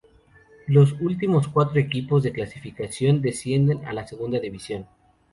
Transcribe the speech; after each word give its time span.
Los 0.65 0.93
últimos 0.99 1.47
cuatro 1.47 1.79
equipos 1.79 2.23
de 2.23 2.29
la 2.31 2.35
clasificación 2.37 3.21
descienden 3.21 3.85
a 3.85 3.93
la 3.93 4.07
Segunda 4.07 4.39
División. 4.39 4.87